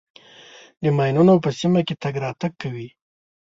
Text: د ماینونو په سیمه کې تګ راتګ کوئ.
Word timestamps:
د 0.83 0.85
ماینونو 0.97 1.33
په 1.43 1.49
سیمه 1.59 1.81
کې 1.87 1.95
تګ 2.03 2.13
راتګ 2.23 2.51
کوئ. 2.61 2.87